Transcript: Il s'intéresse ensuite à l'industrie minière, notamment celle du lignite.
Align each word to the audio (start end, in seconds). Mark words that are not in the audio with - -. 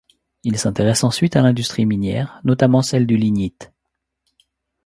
Il 0.43 0.57
s'intéresse 0.57 1.03
ensuite 1.03 1.35
à 1.35 1.43
l'industrie 1.43 1.85
minière, 1.85 2.41
notamment 2.43 2.81
celle 2.81 3.05
du 3.05 3.17
lignite. 3.17 3.71